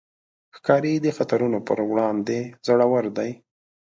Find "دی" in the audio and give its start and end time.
3.17-3.31